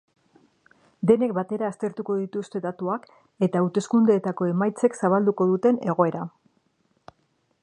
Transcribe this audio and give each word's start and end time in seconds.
Denek 1.11 1.33
batera 1.39 1.69
aztertuko 1.73 2.15
dituzte 2.23 2.63
datuak 2.65 3.07
eta 3.49 3.61
hauteskundeetako 3.65 4.51
emaitzek 4.55 5.01
zabalduko 5.03 5.51
duten 5.55 5.83
egoera. 5.95 6.29